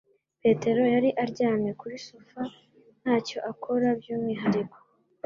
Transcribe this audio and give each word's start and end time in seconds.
Petero 0.41 0.81
yari 0.93 1.09
aryamye 1.23 1.71
kuri 1.79 1.95
sofa 2.07 2.41
ntacyo 3.01 3.37
akora 3.51 3.87
byumwihariko 3.99 4.77